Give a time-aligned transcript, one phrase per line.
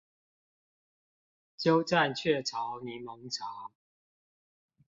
[1.59, 3.69] 鳩佔雀巢檸檬茶